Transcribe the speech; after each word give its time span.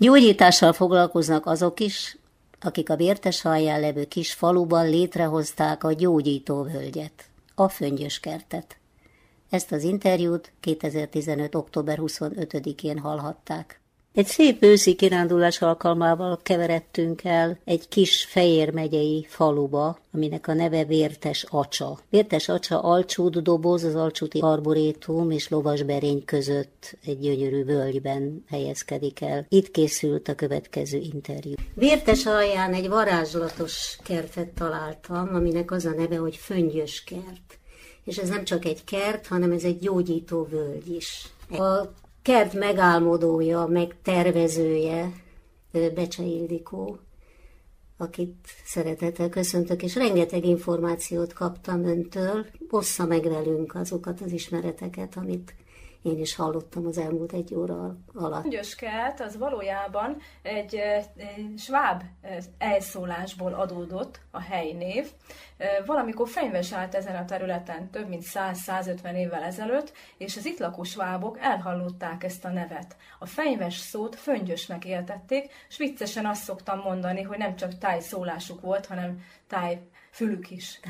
Gyógyítással 0.00 0.72
foglalkoznak 0.72 1.46
azok 1.46 1.80
is, 1.80 2.18
akik 2.60 2.90
a 2.90 2.96
vértes 2.96 3.44
alján 3.44 3.80
levő 3.80 4.04
kis 4.04 4.32
faluban 4.32 4.88
létrehozták 4.88 5.84
a 5.84 5.92
gyógyító 5.92 6.62
völgyet, 6.62 7.24
a 7.54 7.68
föngyöskertet. 7.68 8.76
Ezt 9.50 9.72
az 9.72 9.82
interjút 9.82 10.52
2015. 10.60 11.54
október 11.54 11.98
25-én 12.00 12.98
hallhatták. 12.98 13.79
Egy 14.14 14.26
szép 14.26 14.62
őszi 14.62 14.94
kirándulás 14.94 15.62
alkalmával 15.62 16.38
keveredtünk 16.42 17.24
el 17.24 17.58
egy 17.64 17.88
kis 17.88 18.24
Fejér 18.24 18.72
megyei 18.72 19.26
faluba, 19.28 19.98
aminek 20.12 20.48
a 20.48 20.52
neve 20.52 20.84
Vértes 20.84 21.46
Acsa. 21.48 21.98
Vértes 22.08 22.48
Acsa 22.48 22.80
alcsút 22.80 23.42
doboz 23.42 23.84
az 23.84 23.94
alcsúti 23.94 24.38
arborétum 24.38 25.30
és 25.30 25.48
lovasberény 25.48 26.24
között 26.24 26.96
egy 27.04 27.18
gyönyörű 27.18 27.64
völgyben 27.64 28.44
helyezkedik 28.48 29.20
el. 29.20 29.46
Itt 29.48 29.70
készült 29.70 30.28
a 30.28 30.34
következő 30.34 30.98
interjú. 30.98 31.54
Vértes 31.74 32.26
alján 32.26 32.74
egy 32.74 32.88
varázslatos 32.88 33.98
kertet 34.02 34.48
találtam, 34.48 35.34
aminek 35.34 35.70
az 35.70 35.84
a 35.84 35.90
neve, 35.90 36.16
hogy 36.16 36.36
Föngyös 36.36 37.04
kert. 37.04 37.58
És 38.04 38.16
ez 38.16 38.28
nem 38.28 38.44
csak 38.44 38.64
egy 38.64 38.84
kert, 38.84 39.26
hanem 39.26 39.52
ez 39.52 39.64
egy 39.64 39.78
gyógyító 39.78 40.46
völgy 40.50 40.94
is. 40.94 41.28
A 41.50 41.90
kert 42.22 42.54
megálmodója, 42.54 43.66
meg 43.66 43.96
tervezője, 44.02 45.12
Becse 45.72 46.22
Ildikó, 46.22 46.98
akit 47.96 48.48
szeretettel 48.64 49.28
köszöntök, 49.28 49.82
és 49.82 49.94
rengeteg 49.94 50.44
információt 50.44 51.32
kaptam 51.32 51.84
öntől. 51.84 52.46
Ossza 52.70 53.06
meg 53.06 53.22
velünk 53.22 53.74
azokat 53.74 54.20
az 54.20 54.32
ismereteket, 54.32 55.16
amit 55.16 55.54
én 56.02 56.18
is 56.18 56.34
hallottam 56.34 56.86
az 56.86 56.98
elmúlt 56.98 57.32
egy 57.32 57.54
óra 57.54 57.96
alatt. 58.14 58.48
Gyöskert 58.48 59.20
az 59.20 59.36
valójában 59.36 60.16
egy 60.42 60.80
sváb 61.56 62.02
elszólásból 62.58 63.54
adódott 63.54 64.20
a 64.30 64.40
helynév. 64.40 65.10
Valamikor 65.86 66.28
fenyves 66.28 66.72
állt 66.72 66.94
ezen 66.94 67.16
a 67.16 67.24
területen 67.24 67.90
több 67.90 68.08
mint 68.08 68.22
100-150 68.34 69.14
évvel 69.14 69.42
ezelőtt, 69.42 69.92
és 70.18 70.36
az 70.36 70.46
itt 70.46 70.58
lakó 70.58 70.82
svábok 70.82 71.38
elhallották 71.40 72.24
ezt 72.24 72.44
a 72.44 72.50
nevet. 72.50 72.96
A 73.18 73.26
fenyves 73.26 73.76
szót 73.76 74.16
föngyösnek 74.16 74.84
értették, 74.84 75.52
és 75.68 75.76
viccesen 75.76 76.26
azt 76.26 76.42
szoktam 76.42 76.78
mondani, 76.78 77.22
hogy 77.22 77.38
nem 77.38 77.56
csak 77.56 77.78
tájszólásuk 77.78 78.60
volt, 78.60 78.86
hanem 78.86 79.22
táj 79.46 79.80
fülük 80.10 80.50
is. 80.50 80.80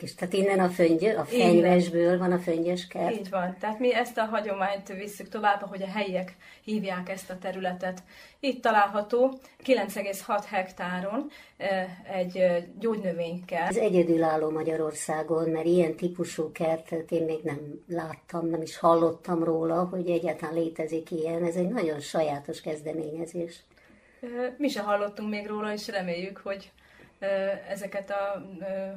És 0.00 0.14
tehát 0.14 0.34
innen 0.34 0.60
a, 0.60 0.68
föngy, 0.68 1.04
a 1.04 1.24
fenyvesből 1.24 2.18
van 2.18 2.32
a 2.32 2.38
föngyös 2.38 2.86
kert. 2.86 3.14
Így 3.14 3.30
van. 3.30 3.56
Tehát 3.60 3.78
mi 3.78 3.94
ezt 3.94 4.18
a 4.18 4.24
hagyományt 4.24 4.88
visszük 4.88 5.28
tovább, 5.28 5.60
hogy 5.60 5.82
a 5.82 5.86
helyiek 5.86 6.36
hívják 6.64 7.08
ezt 7.08 7.30
a 7.30 7.38
területet. 7.38 8.02
Itt 8.40 8.62
található 8.62 9.38
9,6 9.64 10.44
hektáron 10.48 11.30
egy 12.12 12.64
gyógynövénykert. 12.78 13.68
Ez 13.68 13.76
egyedülálló 13.76 14.50
Magyarországon, 14.50 15.48
mert 15.48 15.66
ilyen 15.66 15.94
típusú 15.94 16.52
kertet 16.52 17.10
én 17.10 17.24
még 17.24 17.40
nem 17.42 17.84
láttam, 17.88 18.46
nem 18.48 18.62
is 18.62 18.78
hallottam 18.78 19.44
róla, 19.44 19.84
hogy 19.84 20.10
egyáltalán 20.10 20.54
létezik 20.54 21.10
ilyen. 21.10 21.44
Ez 21.44 21.56
egy 21.56 21.68
nagyon 21.68 22.00
sajátos 22.00 22.60
kezdeményezés. 22.60 23.60
Mi 24.56 24.68
se 24.68 24.80
hallottunk 24.80 25.30
még 25.30 25.46
róla, 25.46 25.72
és 25.72 25.88
reméljük, 25.88 26.36
hogy 26.36 26.72
ezeket 27.68 28.10
a 28.10 28.42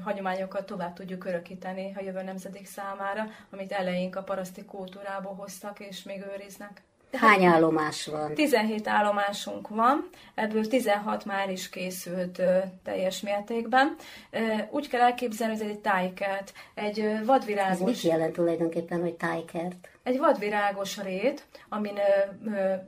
hagyományokat 0.03 0.65
tovább 0.65 0.93
tudjuk 0.93 1.25
örökíteni 1.25 1.93
a 1.97 2.01
jövő 2.03 2.21
nemzedék 2.21 2.65
számára, 2.65 3.25
amit 3.51 3.71
eleink 3.71 4.15
a 4.15 4.23
paraszti 4.23 4.65
kultúrából 4.65 5.33
hoztak 5.33 5.79
és 5.79 6.03
még 6.03 6.23
őriznek. 6.33 6.81
Hány 7.11 7.45
állomás 7.45 8.05
van? 8.05 8.33
17 8.33 8.87
állomásunk 8.87 9.67
van, 9.67 10.09
ebből 10.35 10.67
16 10.67 11.25
már 11.25 11.49
is 11.49 11.69
készült 11.69 12.39
ö, 12.39 12.57
teljes 12.83 13.21
mértékben. 13.21 13.95
Ö, 14.31 14.39
úgy 14.69 14.87
kell 14.87 15.01
elképzelni, 15.01 15.53
hogy 15.53 15.63
ez 15.63 15.69
egy 15.71 15.79
tájkert, 15.79 16.53
egy 16.73 17.25
vadvirágos... 17.25 17.73
Ez 17.73 17.79
mit 17.79 18.01
jelent 18.01 18.33
tulajdonképpen, 18.33 19.01
hogy 19.01 19.13
tájkert? 19.13 19.89
Egy 20.09 20.17
vadvirágos 20.17 20.97
rét, 20.97 21.47
amin 21.69 21.99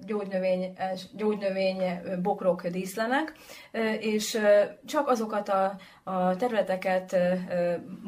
gyógynövény, 0.05 0.73
gyógynövény 1.13 1.81
bokrok 2.21 2.67
díszlenek, 2.67 3.33
és 3.99 4.39
csak 4.85 5.07
azokat 5.07 5.49
a, 5.49 5.75
a 6.03 6.35
területeket 6.35 7.15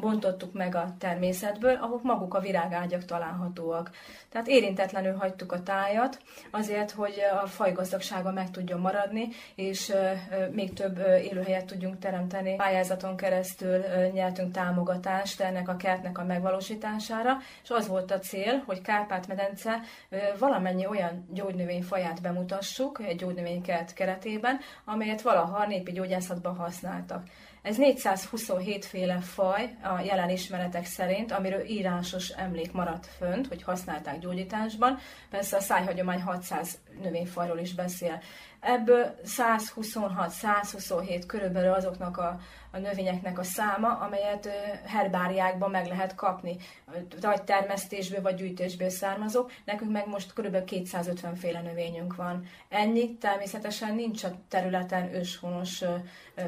bontottuk 0.00 0.52
meg 0.52 0.74
a 0.74 0.94
természetből, 0.98 1.74
ahol 1.80 2.00
maguk 2.02 2.34
a 2.34 2.40
virágágyak 2.40 3.04
találhatóak. 3.04 3.90
Tehát 4.28 4.48
érintetlenül 4.48 5.16
hagytuk 5.16 5.52
a 5.52 5.62
tájat, 5.62 6.18
azért, 6.50 6.90
hogy 6.90 7.22
a 7.42 7.46
fajgazdagsága 7.46 8.32
meg 8.32 8.50
tudjon 8.50 8.80
maradni, 8.80 9.28
és 9.54 9.92
még 10.52 10.72
több 10.72 10.98
élőhelyet 11.22 11.66
tudjunk 11.66 11.98
teremteni. 11.98 12.56
Pályázaton 12.56 13.16
keresztül 13.16 13.84
nyertünk 14.12 14.52
támogatást 14.52 15.40
ennek 15.40 15.68
a 15.68 15.76
kertnek 15.76 16.18
a 16.18 16.24
megvalósítására, 16.24 17.36
és 17.62 17.70
az 17.70 17.88
volt 17.88 18.10
a 18.10 18.18
cél, 18.18 18.62
hogy 18.66 18.80
Kárpát-medence 19.06 19.80
valamennyi 20.38 20.86
olyan 20.86 21.26
gyógynövényfaját 21.32 22.22
bemutassuk 22.22 23.00
egy 23.06 23.16
gyógynövénykert 23.16 23.92
keretében, 23.92 24.60
amelyet 24.84 25.22
valaha 25.22 25.56
a 25.56 25.66
népi 25.66 25.92
gyógyászatban 25.92 26.56
használtak. 26.56 27.26
Ez 27.62 27.76
427 27.76 28.84
féle 28.84 29.20
faj 29.20 29.76
a 29.82 30.00
jelen 30.00 30.30
ismeretek 30.30 30.84
szerint, 30.84 31.32
amiről 31.32 31.64
írásos 31.64 32.28
emlék 32.28 32.72
maradt 32.72 33.06
fönt, 33.06 33.46
hogy 33.46 33.62
használták 33.62 34.18
gyógyításban. 34.18 34.98
Persze 35.30 35.56
a 35.56 35.60
szájhagyomány 35.60 36.22
600 36.22 36.78
növényfajról 37.02 37.58
is 37.58 37.74
beszél. 37.74 38.20
Ebből 38.66 39.14
126-127 39.24 41.22
körülbelül 41.26 41.72
azoknak 41.72 42.16
a, 42.16 42.38
a 42.70 42.78
növényeknek 42.78 43.38
a 43.38 43.42
száma, 43.42 43.88
amelyet 43.88 44.48
herbáriákban 44.86 45.70
meg 45.70 45.86
lehet 45.86 46.14
kapni, 46.14 46.56
vagy 47.20 47.42
termesztésből, 47.42 48.22
vagy 48.22 48.34
gyűjtésből 48.34 48.88
származó. 48.88 49.48
Nekünk 49.64 49.90
meg 49.92 50.08
most 50.08 50.32
körülbelül 50.32 50.66
250 50.66 51.34
féle 51.36 51.60
növényünk 51.60 52.16
van. 52.16 52.46
Ennyi 52.68 53.16
természetesen 53.16 53.94
nincs 53.94 54.24
a 54.24 54.30
területen 54.48 55.14
őshonos 55.14 55.84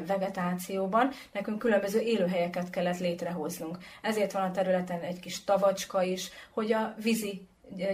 vegetációban. 0.07 1.11
Nekünk 1.31 1.59
különböző 1.59 1.99
élőhelyeket 1.99 2.69
kellett 2.69 2.99
létrehoznunk. 2.99 3.77
Ezért 4.01 4.31
van 4.31 4.43
a 4.43 4.51
területen 4.51 5.01
egy 5.01 5.19
kis 5.19 5.43
tavacska 5.43 6.03
is, 6.03 6.29
hogy 6.51 6.71
a 6.73 6.93
vízi 7.01 7.47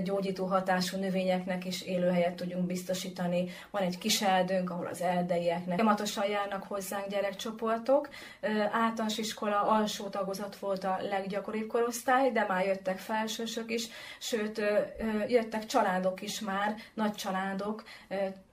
gyógyító 0.03 0.45
hatású 0.45 0.97
növényeknek 0.97 1.65
is 1.65 1.81
élőhelyet 1.81 2.33
tudjunk 2.33 2.65
biztosítani. 2.65 3.49
Van 3.71 3.81
egy 3.81 3.97
kis 3.97 4.21
erdőnk, 4.21 4.69
ahol 4.69 4.87
az 4.91 5.01
erdeieknek 5.01 5.75
folyamatosan 5.75 6.29
járnak 6.29 6.63
hozzánk 6.63 7.07
gyerekcsoportok. 7.07 8.09
Általános 8.71 9.17
iskola 9.17 9.61
alsó 9.61 10.07
tagozat 10.07 10.55
volt 10.55 10.83
a 10.83 10.97
leggyakoribb 11.09 11.67
korosztály, 11.67 12.31
de 12.31 12.45
már 12.47 12.65
jöttek 12.65 12.97
felsősök 12.97 13.71
is, 13.71 13.87
sőt, 14.19 14.61
jöttek 15.27 15.65
családok 15.65 16.21
is 16.21 16.39
már, 16.39 16.75
nagy 16.93 17.13
családok, 17.13 17.83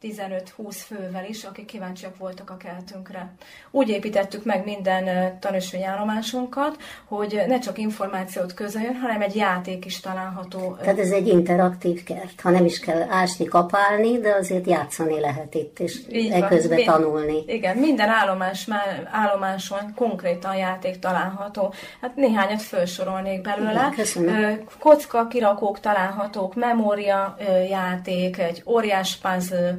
15-20 0.03 0.47
fővel 0.69 1.25
is, 1.25 1.45
akik 1.45 1.65
kíváncsiak 1.65 2.17
voltak 2.17 2.51
a 2.51 2.57
kertünkre. 2.57 3.33
Úgy 3.71 3.89
építettük 3.89 4.45
meg 4.45 4.65
minden 4.65 5.39
tanúsványállomásunkat, 5.39 6.77
hogy 7.05 7.43
ne 7.47 7.59
csak 7.59 7.79
információt 7.79 8.55
közöljön, 8.55 8.95
hanem 8.95 9.23
egy 9.23 9.37
játék 9.37 9.85
is 9.85 10.01
található. 10.01 10.77
Tehát 10.81 10.99
ez 10.99 11.10
ez 11.11 11.17
egy 11.17 11.29
interaktív 11.29 12.05
kert. 12.05 12.41
Ha 12.41 12.51
nem 12.51 12.65
is 12.65 12.81
kell 12.81 13.07
ásni, 13.09 13.45
kapálni, 13.45 14.19
de 14.19 14.35
azért 14.35 14.67
játszani 14.67 15.21
lehet 15.21 15.55
itt, 15.55 15.79
és 15.79 16.01
ekközben 16.31 16.77
Mind, 16.77 16.91
tanulni. 16.91 17.43
Igen, 17.47 17.77
minden 17.77 18.09
állomás, 18.09 18.69
állomáson 19.11 19.95
konkrétan 19.97 20.57
játék 20.57 20.99
található. 20.99 21.75
Hát 22.01 22.17
néhányat 22.17 22.63
felsorolnék 22.63 23.43
belőle. 23.43 23.71
Igen, 23.71 23.91
köszönöm. 23.91 24.65
Kocka 24.79 25.27
kirakók 25.27 25.81
találhatók, 25.81 26.55
memória 26.55 27.37
játék, 27.69 28.39
egy 28.39 28.63
óriás 28.67 29.17
puzzle, 29.17 29.75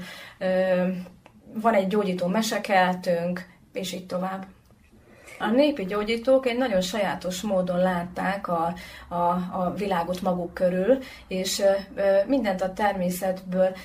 van 1.53 1.73
egy 1.73 1.87
gyógyító 1.87 2.27
mesekeltünk, 2.27 3.45
és 3.73 3.93
így 3.93 4.05
tovább. 4.05 4.45
A 5.41 5.51
népi 5.51 5.85
gyógyítók 5.85 6.45
egy 6.45 6.57
nagyon 6.57 6.81
sajátos 6.81 7.41
módon 7.41 7.77
látták 7.77 8.47
a, 8.47 8.73
a, 9.07 9.15
a 9.51 9.73
világot 9.77 10.21
maguk 10.21 10.53
körül, 10.53 10.97
és 11.27 11.61
mindent 12.27 12.61
a 12.61 12.73
természetből, 12.73 13.75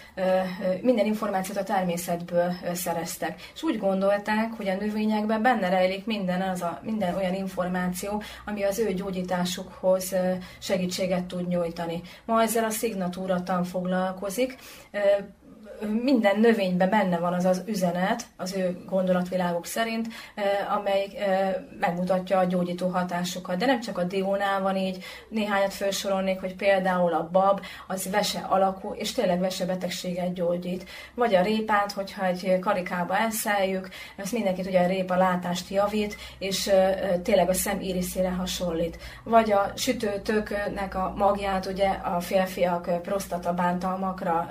minden 0.80 1.06
információt 1.06 1.58
a 1.58 1.62
természetből 1.62 2.52
szereztek. 2.74 3.40
És 3.54 3.62
úgy 3.62 3.78
gondolták, 3.78 4.52
hogy 4.56 4.68
a 4.68 4.74
növényekben 4.74 5.42
benne 5.42 5.68
rejlik 5.68 6.06
minden, 6.06 6.42
az 6.42 6.62
a, 6.62 6.80
minden 6.82 7.14
olyan 7.14 7.34
információ, 7.34 8.22
ami 8.46 8.62
az 8.62 8.78
ő 8.78 8.92
gyógyításukhoz 8.92 10.14
segítséget 10.58 11.24
tud 11.24 11.48
nyújtani. 11.48 12.00
Ma 12.24 12.42
ezzel 12.42 12.64
a 12.64 12.70
szignatúra 12.70 13.42
tan 13.42 13.64
foglalkozik, 13.64 14.56
minden 16.02 16.40
növényben 16.40 16.90
benne 16.90 17.18
van 17.18 17.32
az 17.32 17.44
az 17.44 17.62
üzenet, 17.66 18.22
az 18.36 18.54
ő 18.54 18.76
gondolatviláguk 18.88 19.66
szerint, 19.66 20.06
amely 20.76 21.06
megmutatja 21.80 22.38
a 22.38 22.44
gyógyító 22.44 22.88
hatásukat. 22.88 23.56
De 23.56 23.66
nem 23.66 23.80
csak 23.80 23.98
a 23.98 24.04
diónál 24.04 24.60
van 24.60 24.76
így, 24.76 25.04
néhányat 25.28 25.72
felsorolnék, 25.72 26.40
hogy 26.40 26.56
például 26.56 27.12
a 27.12 27.28
bab, 27.32 27.60
az 27.86 28.10
vese 28.10 28.46
alakú, 28.48 28.94
és 28.94 29.12
tényleg 29.12 29.40
vesebetegséget 29.40 30.32
gyógyít. 30.32 30.88
Vagy 31.14 31.34
a 31.34 31.42
répát, 31.42 31.92
hogyha 31.92 32.26
egy 32.26 32.58
karikába 32.60 33.16
elszeljük, 33.16 33.88
ezt 34.16 34.32
mindenki 34.32 34.62
tudja, 34.62 34.80
a 34.80 34.86
répa 34.86 35.16
látást 35.16 35.70
javít, 35.70 36.16
és 36.38 36.70
tényleg 37.22 37.48
a 37.48 37.54
szem 37.54 37.80
iriszére 37.80 38.30
hasonlít. 38.30 38.98
Vagy 39.24 39.52
a 39.52 39.72
sütőtöknek 39.74 40.94
a 40.94 41.12
magját 41.16 41.66
ugye 41.66 41.88
a 41.88 42.20
férfiak 42.20 43.02
prostata 43.02 43.52
bántalmakra 43.52 44.50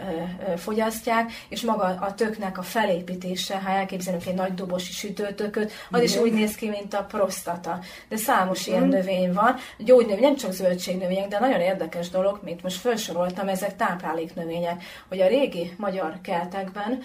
fogyasztják, 0.56 1.14
és 1.50 1.62
maga 1.62 1.84
a 1.84 2.14
töknek 2.14 2.58
a 2.58 2.62
felépítése, 2.62 3.58
ha 3.58 3.70
elképzelünk 3.70 4.26
egy 4.26 4.34
nagy 4.34 4.54
dobosi 4.54 4.92
sütőtököt, 4.92 5.72
az 5.92 6.02
is 6.02 6.18
úgy 6.18 6.34
néz 6.34 6.56
ki, 6.56 6.70
mint 6.70 6.94
a 6.94 7.04
prostata. 7.04 7.80
De 8.10 8.16
számos 8.16 8.68
ilyen 8.68 8.88
növény 8.88 9.34
van. 9.34 9.56
Gyógynövény, 9.78 10.22
nem 10.22 10.36
csak 10.36 10.52
zöldségnövények, 10.52 11.28
de 11.28 11.40
nagyon 11.40 11.60
érdekes 11.60 12.10
dolog, 12.10 12.40
mint 12.44 12.64
most 12.64 12.78
felsoroltam, 12.78 13.48
ezek 13.48 13.76
tápláléknövények, 13.76 14.84
hogy 15.08 15.22
a 15.22 15.28
régi 15.28 15.74
magyar 15.78 16.20
keltekben 16.22 17.04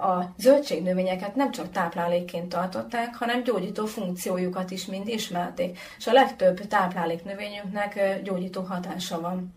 a 0.00 0.34
zöldségnövényeket 0.38 1.34
nem 1.34 1.50
csak 1.50 1.70
táplálékként 1.70 2.48
tartották, 2.48 3.14
hanem 3.14 3.42
gyógyító 3.42 3.86
funkciójukat 3.86 4.70
is 4.70 4.86
mind 4.86 5.08
ismerték. 5.08 5.78
És 5.98 6.06
a 6.06 6.12
legtöbb 6.12 6.66
tápláléknövényünknek 6.66 8.20
gyógyító 8.22 8.62
hatása 8.62 9.20
van. 9.20 9.56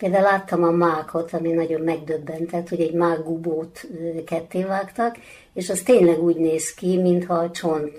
Például 0.00 0.22
láttam 0.22 0.62
a 0.62 0.70
mákot, 0.70 1.32
ami 1.32 1.52
nagyon 1.52 1.80
megdöbbentett, 1.80 2.68
hogy 2.68 2.80
egy 2.80 2.92
mákgubót 2.92 3.86
ketté 4.26 4.62
vágtak, 4.62 5.16
és 5.52 5.70
az 5.70 5.80
tényleg 5.80 6.22
úgy 6.22 6.36
néz 6.36 6.74
ki, 6.74 6.96
mintha 6.96 7.34
a 7.34 7.50
csont 7.50 7.92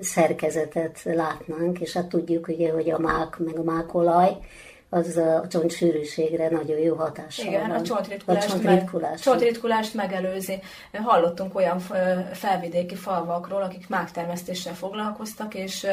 szerkezetet 0.00 1.00
látnánk, 1.02 1.80
és 1.80 1.92
hát 1.92 2.08
tudjuk 2.08 2.48
ugye, 2.48 2.72
hogy 2.72 2.90
a 2.90 2.98
mák, 2.98 3.38
meg 3.38 3.58
a 3.58 3.62
mákolaj, 3.62 4.36
az 4.92 5.16
a 5.16 5.44
csontsűrűségre 5.48 6.48
nagyon 6.50 6.78
jó 6.78 6.94
hatással 6.94 7.46
Igen, 7.46 7.68
van. 7.68 7.78
a 7.78 7.82
csontritkulást, 7.82 8.46
a 8.46 8.50
csontritkulást. 8.50 9.12
Meg, 9.12 9.34
csontritkulást 9.34 9.94
megelőzi. 9.94 10.58
Hallottunk 10.92 11.54
olyan 11.54 11.78
felvidéki 12.32 12.94
falvakról, 12.94 13.62
akik 13.62 13.88
mágtermesztéssel 13.88 14.74
foglalkoztak, 14.74 15.54
és 15.54 15.86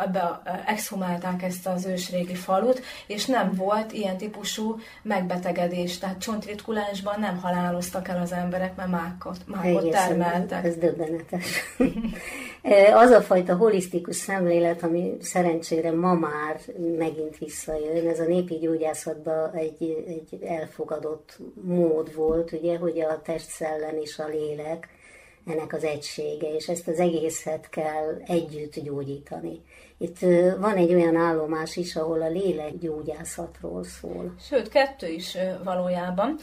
ebbe 0.00 0.42
exhumálták 0.66 1.42
ezt 1.42 1.66
az 1.66 1.86
ősrégi 1.86 2.34
falut, 2.34 2.82
és 3.06 3.26
nem 3.26 3.52
volt 3.54 3.92
ilyen 3.92 4.16
típusú 4.16 4.78
megbetegedés, 5.02 5.98
tehát 5.98 6.18
csontritkulásban 6.18 7.20
nem 7.20 7.38
haláloztak 7.38 8.08
el 8.08 8.20
az 8.20 8.32
emberek, 8.32 8.76
mert 8.76 8.90
mákot, 8.90 9.38
mákot 9.46 9.90
termeltek. 9.90 10.64
Ez 10.64 10.76
döbbenetes. 10.76 11.46
az 12.94 13.10
a 13.10 13.20
fajta 13.20 13.56
holisztikus 13.56 14.16
szemlélet, 14.16 14.82
ami 14.82 15.16
szerencsére 15.20 15.92
ma 15.92 16.14
már 16.14 16.60
megint 16.98 17.38
visszajön, 17.38 17.99
ez 18.06 18.20
a 18.20 18.24
népi 18.24 18.54
gyógyászatban 18.54 19.52
egy, 19.52 20.04
egy 20.06 20.42
elfogadott 20.42 21.38
mód 21.62 22.14
volt, 22.14 22.52
ugye, 22.52 22.78
hogy 22.78 23.00
a 23.00 23.22
testszellem 23.22 23.96
és 23.96 24.18
a 24.18 24.28
lélek 24.28 24.88
ennek 25.46 25.72
az 25.72 25.84
egysége, 25.84 26.54
és 26.54 26.68
ezt 26.68 26.88
az 26.88 26.98
egészet 26.98 27.68
kell 27.68 28.22
együtt 28.26 28.80
gyógyítani. 28.80 29.62
Itt 29.98 30.18
van 30.58 30.76
egy 30.76 30.94
olyan 30.94 31.16
állomás 31.16 31.76
is, 31.76 31.96
ahol 31.96 32.22
a 32.22 32.28
lélek 32.28 32.78
gyógyászatról 32.78 33.84
szól. 33.84 34.34
Sőt, 34.40 34.68
kettő 34.68 35.08
is 35.08 35.36
valójában. 35.64 36.36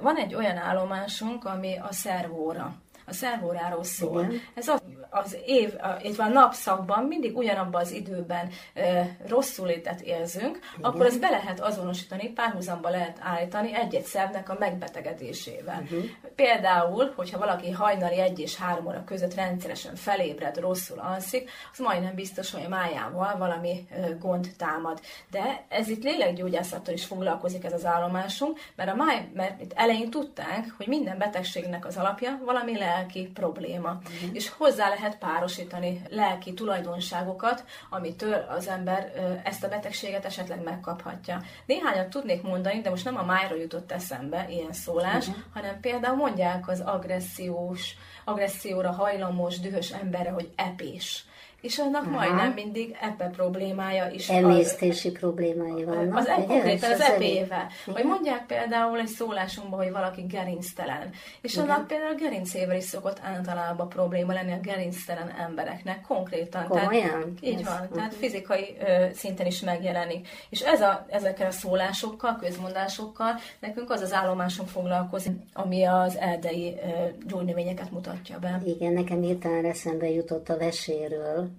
Van 0.00 0.16
egy 0.16 0.34
olyan 0.34 0.56
állomásunk, 0.56 1.44
ami 1.44 1.76
a 1.76 1.92
szervóra 1.92 2.82
a 3.12 3.14
szervóráról 3.14 3.84
szól. 3.84 4.22
Igen. 4.22 4.40
Ez 4.54 4.68
az, 4.68 4.82
az 5.10 5.36
év, 5.46 5.74
itt 6.02 6.16
van 6.16 6.32
napszakban 6.32 7.04
mindig 7.04 7.36
ugyanabban 7.36 7.80
az 7.80 7.92
időben 7.92 8.48
e, 8.74 9.16
rosszul 9.26 9.66
létet 9.66 10.00
érzünk, 10.00 10.58
Igen. 10.76 10.90
akkor 10.90 11.06
ezt 11.06 11.20
be 11.20 11.30
lehet 11.30 11.60
azonosítani, 11.60 12.28
párhuzamba 12.28 12.88
lehet 12.88 13.18
állítani 13.20 13.74
egy-egy 13.74 14.04
szervnek 14.04 14.48
a 14.48 14.56
megbetegedésével. 14.58 15.80
Uh-huh. 15.82 16.04
Például, 16.34 17.12
hogyha 17.16 17.38
valaki 17.38 17.70
hajnali 17.70 18.20
egy 18.20 18.38
és 18.38 18.56
három 18.56 18.86
óra 18.86 19.04
között 19.04 19.34
rendszeresen 19.34 19.94
felébred, 19.94 20.58
rosszul 20.58 20.98
alszik, 20.98 21.50
az 21.72 21.78
majdnem 21.78 22.14
biztos, 22.14 22.52
hogy 22.52 22.64
a 22.64 22.68
májával 22.68 23.36
valami 23.38 23.86
gond 24.18 24.48
támad. 24.58 25.00
De 25.30 25.64
ez 25.68 25.88
itt 25.88 26.02
lélekgyógyászattal 26.02 26.94
is 26.94 27.04
foglalkozik 27.04 27.64
ez 27.64 27.72
az 27.72 27.84
állomásunk, 27.84 28.60
mert 28.76 28.90
a 28.90 28.94
máj, 28.94 29.28
mert 29.34 29.60
itt 29.60 29.72
elején 29.74 30.10
tudták, 30.10 30.74
hogy 30.76 30.86
minden 30.86 31.18
betegségnek 31.18 31.86
az 31.86 31.96
alapja 31.96 32.40
valami 32.44 32.78
le 32.78 33.01
lelki 33.02 33.30
probléma. 33.34 33.90
Uh-huh. 33.90 34.30
És 34.32 34.48
hozzá 34.48 34.88
lehet 34.88 35.18
párosítani 35.18 36.02
lelki 36.08 36.54
tulajdonságokat, 36.54 37.64
amitől 37.90 38.46
az 38.48 38.68
ember 38.68 39.12
ezt 39.44 39.64
a 39.64 39.68
betegséget 39.68 40.24
esetleg 40.24 40.62
megkaphatja. 40.62 41.42
Néhányat 41.66 42.08
tudnék 42.08 42.42
mondani, 42.42 42.80
de 42.80 42.90
most 42.90 43.04
nem 43.04 43.16
a 43.16 43.24
májra 43.24 43.54
jutott 43.56 43.92
eszembe 43.92 44.46
ilyen 44.48 44.72
szólás, 44.72 45.26
uh-huh. 45.26 45.42
hanem 45.52 45.80
például 45.80 46.16
mondják 46.16 46.68
az 46.68 46.80
agressziós, 46.80 47.94
agresszióra 48.24 48.90
hajlamos, 48.90 49.60
dühös 49.60 49.90
emberre, 49.90 50.30
hogy 50.30 50.52
epés 50.56 51.24
és 51.62 51.78
annak 51.78 52.02
Aha. 52.02 52.10
majdnem 52.10 52.52
mindig 52.52 52.96
ebbe 53.00 53.24
problémája 53.24 54.10
is 54.10 54.28
Emésztési 54.28 55.10
problémái 55.10 55.84
vannak. 55.84 56.16
Az, 56.16 56.26
e- 56.26 56.44
konkrétan 56.46 56.90
az, 56.90 57.00
az 57.00 57.06
epével. 57.06 57.66
Vagy 57.86 58.04
mondják 58.04 58.46
például 58.46 58.98
egy 58.98 59.06
szólásunkban, 59.06 59.78
hogy 59.78 59.92
valaki 59.92 60.22
gerinctelen. 60.22 61.10
És 61.40 61.54
Igen. 61.54 61.68
annak 61.68 61.86
például 61.86 62.14
gerincével 62.14 62.76
is 62.76 62.84
szokott 62.84 63.20
általában 63.22 63.88
probléma 63.88 64.32
lenni 64.32 64.52
a 64.52 64.58
gerinctelen 64.62 65.34
embereknek. 65.40 66.00
Konkrétan. 66.00 66.66
Komolyan? 66.68 66.92
Tehát, 66.92 67.26
így 67.40 67.60
ez 67.60 67.66
van. 67.66 67.80
Uh-huh. 67.80 67.96
Tehát 67.96 68.14
fizikai 68.14 68.76
ö, 68.80 69.06
szinten 69.14 69.46
is 69.46 69.60
megjelenik. 69.60 70.28
És 70.48 70.60
ez 70.60 70.80
a, 70.80 71.06
ezekkel 71.08 71.46
a 71.46 71.50
szólásokkal, 71.50 72.36
közmondásokkal 72.40 73.40
nekünk 73.60 73.90
az 73.90 74.00
az 74.00 74.12
állomásunk 74.12 74.68
foglalkozik, 74.68 75.32
ami 75.52 75.84
az 75.84 76.16
erdei 76.16 76.76
ö, 76.84 76.88
gyógynövényeket 77.26 77.90
mutatja 77.90 78.38
be. 78.38 78.60
Igen, 78.64 78.92
nekem 78.92 79.20
hirtelen 79.20 79.64
eszembe 79.64 80.08
jutott 80.10 80.48
a 80.48 80.56
veséről, 80.56 81.50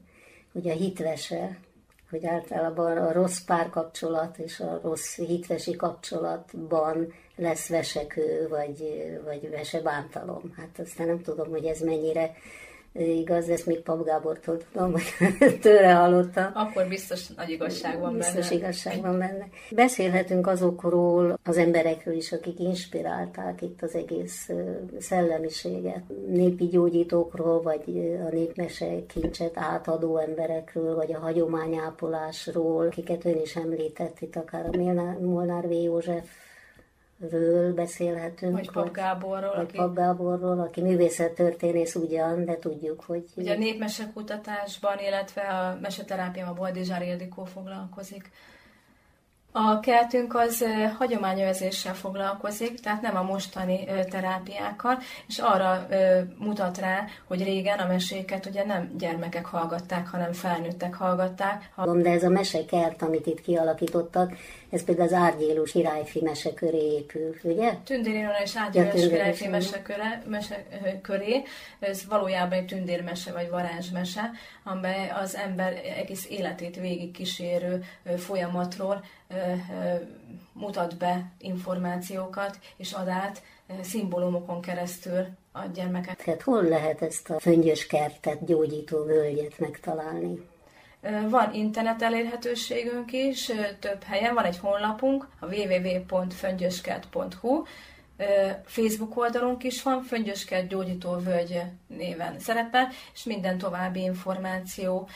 hogy 0.53 0.69
a 0.69 0.73
hitvese, 0.73 1.57
hogy 2.09 2.25
általában 2.25 2.97
a 2.97 3.11
rossz 3.11 3.39
párkapcsolat 3.39 4.37
és 4.37 4.59
a 4.59 4.79
rossz 4.83 5.15
hitvesi 5.15 5.75
kapcsolatban 5.75 7.13
lesz 7.35 7.67
vesekő, 7.67 8.47
vagy, 8.49 9.03
vagy 9.23 9.49
vesebántalom. 9.49 10.53
Hát 10.57 10.79
aztán 10.79 11.07
nem 11.07 11.21
tudom, 11.21 11.49
hogy 11.49 11.65
ez 11.65 11.79
mennyire 11.79 12.35
igaz, 12.93 13.49
ezt 13.49 13.65
még 13.65 13.79
Pap 13.79 14.05
Gábortól 14.05 14.57
tudom, 14.71 14.91
vagy 14.91 15.03
tőle 15.61 15.91
hallottam. 15.91 16.51
Akkor 16.53 16.87
biztos 16.87 17.27
nagy 17.27 17.49
igazság 17.49 17.99
van 17.99 18.13
biztos 18.13 18.33
benne. 18.33 18.39
Biztos 18.39 18.57
igazság 18.57 19.01
van 19.01 19.17
benne. 19.17 19.47
Beszélhetünk 19.71 20.47
azokról 20.47 21.39
az 21.43 21.57
emberekről 21.57 22.15
is, 22.15 22.31
akik 22.31 22.59
inspirálták 22.59 23.61
itt 23.61 23.81
az 23.81 23.95
egész 23.95 24.49
szellemiséget. 24.99 26.03
Népi 26.27 26.67
gyógyítókról, 26.67 27.61
vagy 27.61 28.17
a 28.27 28.33
népmese 28.33 29.05
kincset 29.05 29.57
átadó 29.57 30.17
emberekről, 30.17 30.95
vagy 30.95 31.13
a 31.13 31.19
hagyományápolásról, 31.19 32.85
akiket 32.85 33.25
ön 33.25 33.41
is 33.41 33.55
említett 33.55 34.19
itt, 34.19 34.35
akár 34.35 34.65
a 34.65 34.77
Molnár 35.19 35.67
V. 35.67 35.71
József 35.71 36.25
ről 37.31 37.73
beszélhetünk. 37.73 38.53
Vagy 38.53 38.71
Pap 38.71 38.91
Gáborról. 38.91 39.55
Vagy 39.55 39.63
aki... 39.63 39.77
Pap 39.77 39.95
Gáborról, 39.95 40.59
aki 40.59 40.81
művészettörténész 40.81 41.95
ugyan, 41.95 42.45
de 42.45 42.57
tudjuk, 42.57 43.03
hogy... 43.03 43.23
Ugye 43.35 43.53
a 43.53 43.57
népmesekutatásban, 43.57 44.99
illetve 44.99 45.41
a 45.41 45.77
meseterápiában 45.81 46.53
a 46.53 46.57
Boldizsár 46.57 47.01
Ildikó 47.01 47.43
foglalkozik. 47.43 48.31
A 49.55 49.79
keltünk 49.79 50.35
az 50.35 50.65
hagyományőrzéssel 50.97 51.93
foglalkozik, 51.93 52.79
tehát 52.79 53.01
nem 53.01 53.15
a 53.15 53.21
mostani 53.21 53.85
terápiákkal, 54.09 54.97
és 55.27 55.37
arra 55.37 55.87
mutat 56.37 56.77
rá, 56.77 57.05
hogy 57.27 57.43
régen 57.43 57.79
a 57.79 57.87
meséket 57.87 58.45
ugye 58.45 58.65
nem 58.65 58.91
gyermekek 58.97 59.45
hallgatták, 59.45 60.07
hanem 60.07 60.33
felnőttek 60.33 60.93
hallgatták. 60.93 61.69
De 62.01 62.09
ez 62.09 62.23
a 62.23 62.29
mesekert, 62.29 63.01
amit 63.01 63.25
itt 63.25 63.41
kialakítottak, 63.41 64.33
ez 64.69 64.83
például 64.83 65.07
az 65.07 65.13
Árgyélus 65.13 65.71
királyfi 65.71 66.21
mese 66.21 66.53
köré 66.53 66.93
épül, 66.93 67.35
ugye? 67.43 67.73
Tündérénon 67.83 68.33
és 68.43 68.57
Árgyélus 68.57 69.01
ja, 69.01 69.09
királyfi 69.09 69.47
mese, 69.47 69.81
köre, 69.81 70.23
mese 70.27 70.65
köré, 71.01 71.43
ez 71.79 72.05
valójában 72.09 72.57
egy 72.57 72.65
tündérmese 72.65 73.31
vagy 73.31 73.49
varázsmese, 73.49 74.31
amely 74.63 75.11
az 75.21 75.35
ember 75.35 75.81
egész 75.97 76.27
életét 76.29 76.79
végig 76.79 77.11
kísérő 77.11 77.83
folyamatról 78.17 79.03
mutat 80.53 80.97
be 80.97 81.31
információkat, 81.37 82.59
és 82.77 82.91
ad 82.91 83.07
át 83.07 83.41
szimbólumokon 83.81 84.61
keresztül 84.61 85.27
a 85.51 85.59
gyermeket. 85.73 86.23
Tehát 86.23 86.41
hol 86.41 86.63
lehet 86.63 87.01
ezt 87.01 87.29
a 87.29 87.39
föngyös 87.39 87.87
kertet, 87.87 88.45
gyógyító 88.45 89.03
völgyet 89.03 89.59
megtalálni? 89.59 90.51
Van 91.29 91.53
internet 91.53 92.01
elérhetőségünk 92.01 93.11
is, 93.11 93.51
több 93.79 94.03
helyen, 94.03 94.33
van 94.33 94.43
egy 94.43 94.57
honlapunk, 94.57 95.27
a 95.39 95.45
www.föngyöskert.hu, 95.45 97.63
Facebook 98.65 99.17
oldalunk 99.17 99.63
is 99.63 99.83
van, 99.83 100.03
Föngyöskert 100.03 100.67
Gyógyító 100.67 101.15
Völgy 101.17 101.61
néven 101.87 102.39
szerepel, 102.39 102.87
és 103.13 103.23
minden 103.23 103.57
további 103.57 104.01
információ 104.01 105.07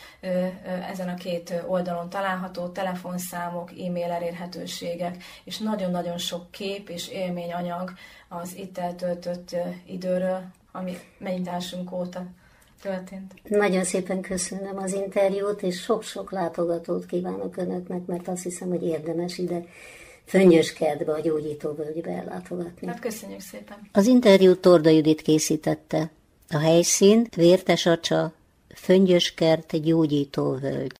ezen 0.92 1.10
a 1.10 1.14
két 1.14 1.64
oldalon 1.68 2.10
található, 2.10 2.68
telefonszámok, 2.68 3.72
e-mail 3.72 4.12
elérhetőségek, 4.12 5.24
és 5.44 5.58
nagyon-nagyon 5.58 6.18
sok 6.18 6.52
kép 6.52 6.90
és 6.90 7.10
élményanyag 7.10 7.94
az 8.28 8.56
itt 8.56 8.78
eltöltött 8.78 9.56
időről, 9.86 10.42
ami 10.72 10.98
mennyitásunk 11.18 11.92
óta 11.92 12.26
történt. 12.82 13.34
Nagyon 13.44 13.84
szépen 13.84 14.22
köszönöm 14.22 14.78
az 14.78 14.94
interjút, 14.94 15.62
és 15.62 15.82
sok-sok 15.82 16.32
látogatót 16.32 17.06
kívánok 17.06 17.58
Önöknek, 17.58 18.06
mert 18.06 18.28
azt 18.28 18.44
hiszem, 18.44 18.70
hogy 18.70 18.84
érdemes 18.84 19.38
ide 19.38 19.64
Fönnyöskertbe, 20.28 21.12
a 21.12 21.20
gyógyítóvölgybe 21.20 22.10
ellátogatni. 22.10 22.88
Hát 22.88 23.00
köszönjük 23.00 23.40
szépen. 23.42 23.78
Az 23.92 24.06
interjút 24.06 24.60
Torda 24.60 24.90
Judit 24.90 25.22
készítette. 25.22 26.10
A 26.50 26.58
helyszín 26.58 27.28
Vértes 27.36 27.86
Acsa, 27.86 28.34
Föngyöskert, 28.76 29.82
gyógyítóvölgy. 29.84 30.92